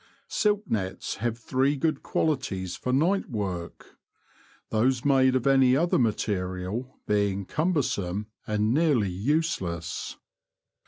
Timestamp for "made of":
5.05-5.45